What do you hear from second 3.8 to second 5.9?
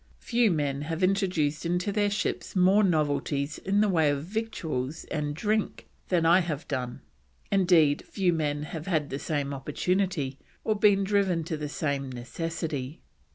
the way of victuals and drink